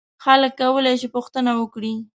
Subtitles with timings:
[0.23, 1.93] خلک کولای شي پوښتنه وکړي.